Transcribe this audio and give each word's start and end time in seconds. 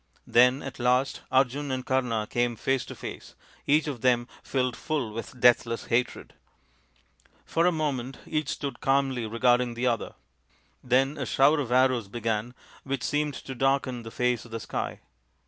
Then, 0.25 0.63
at 0.63 0.79
last, 0.79 1.21
Arjun 1.31 1.69
and 1.69 1.85
Kama 1.85 2.25
came 2.27 2.55
face 2.55 2.85
to 2.85 2.95
face, 2.95 3.35
each 3.67 3.85
of 3.85 4.01
them 4.01 4.27
filled 4.41 4.75
full 4.75 5.13
with 5.13 5.39
deathless 5.39 5.85
hatred. 5.85 6.33
For 7.45 7.67
a 7.67 7.71
moment 7.71 8.17
each 8.25 8.47
stood 8.49 8.79
calmly 8.79 9.27
regarding 9.27 9.75
the 9.75 9.85
other. 9.85 10.15
Then 10.83 11.19
a 11.19 11.27
shower 11.27 11.59
of 11.59 11.71
arrows 11.71 12.07
began 12.07 12.55
which 12.83 13.03
seemed 13.03 13.35
to 13.35 13.53
darken 13.53 14.01
the 14.01 14.09
face 14.09 14.43
of 14.43 14.49
the 14.49 14.59
sky. 14.59 15.01